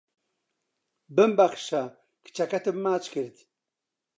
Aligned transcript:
ببمبەخشە 1.15 1.83
کچەکەتم 2.23 2.77
ماچ 2.85 3.03
کرد 3.13 3.37